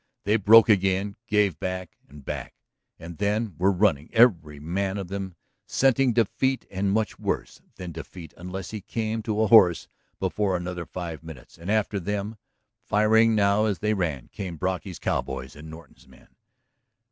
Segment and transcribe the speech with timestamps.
[0.23, 2.55] They broke again, gave back and back...
[2.97, 5.35] and then were running, every man of them
[5.67, 9.87] scenting defeat and much worse than defeat unless he came to a horse
[10.19, 11.55] before another five minutes.
[11.55, 12.37] And after them,
[12.83, 16.29] firing now as they ran, came Brocky's cowboys and Norton's men.